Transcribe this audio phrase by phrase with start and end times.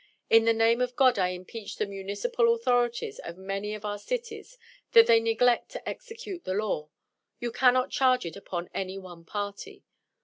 [0.31, 4.57] In the name of God I impeach the municipal authorities of many of our cities,
[4.93, 6.89] that they neglect to execute the law.
[7.39, 9.83] You cannot charge it upon any one party.